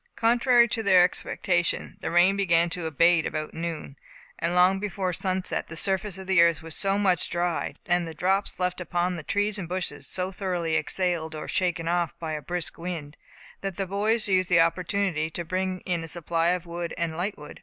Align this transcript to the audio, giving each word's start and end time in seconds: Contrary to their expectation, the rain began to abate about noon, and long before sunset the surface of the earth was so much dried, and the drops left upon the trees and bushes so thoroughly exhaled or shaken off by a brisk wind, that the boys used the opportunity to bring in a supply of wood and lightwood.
Contrary 0.15 0.67
to 0.67 0.81
their 0.81 1.03
expectation, 1.03 1.95
the 2.01 2.09
rain 2.09 2.35
began 2.35 2.71
to 2.71 2.87
abate 2.87 3.23
about 3.27 3.53
noon, 3.53 3.95
and 4.39 4.55
long 4.55 4.79
before 4.79 5.13
sunset 5.13 5.67
the 5.67 5.77
surface 5.77 6.17
of 6.17 6.25
the 6.25 6.41
earth 6.41 6.63
was 6.63 6.75
so 6.75 6.97
much 6.97 7.29
dried, 7.29 7.77
and 7.85 8.07
the 8.07 8.13
drops 8.15 8.59
left 8.59 8.81
upon 8.81 9.15
the 9.15 9.21
trees 9.21 9.59
and 9.59 9.69
bushes 9.69 10.07
so 10.07 10.31
thoroughly 10.31 10.75
exhaled 10.75 11.35
or 11.35 11.47
shaken 11.47 11.87
off 11.87 12.17
by 12.17 12.31
a 12.31 12.41
brisk 12.41 12.79
wind, 12.79 13.15
that 13.61 13.77
the 13.77 13.85
boys 13.85 14.27
used 14.27 14.49
the 14.49 14.59
opportunity 14.59 15.29
to 15.29 15.45
bring 15.45 15.81
in 15.81 16.03
a 16.03 16.07
supply 16.07 16.47
of 16.47 16.65
wood 16.65 16.95
and 16.97 17.15
lightwood. 17.15 17.59